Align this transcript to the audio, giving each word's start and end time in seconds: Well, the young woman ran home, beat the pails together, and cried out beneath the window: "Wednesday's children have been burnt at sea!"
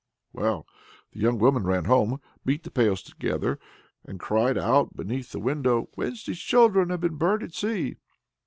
Well, 0.33 0.65
the 1.11 1.19
young 1.19 1.37
woman 1.37 1.63
ran 1.63 1.85
home, 1.85 2.19
beat 2.43 2.63
the 2.63 2.71
pails 2.71 3.03
together, 3.03 3.59
and 4.03 4.19
cried 4.19 4.57
out 4.57 4.95
beneath 4.95 5.31
the 5.31 5.39
window: 5.39 5.89
"Wednesday's 5.95 6.39
children 6.39 6.89
have 6.89 7.01
been 7.01 7.17
burnt 7.17 7.43
at 7.43 7.53
sea!" 7.53 7.97